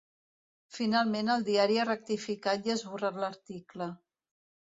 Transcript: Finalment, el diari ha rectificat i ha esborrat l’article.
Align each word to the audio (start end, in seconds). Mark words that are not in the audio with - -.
Finalment, 0.77 1.29
el 1.33 1.45
diari 1.49 1.77
ha 1.81 1.85
rectificat 1.89 2.67
i 2.67 2.73
ha 2.75 2.79
esborrat 2.79 3.21
l’article. 3.27 3.91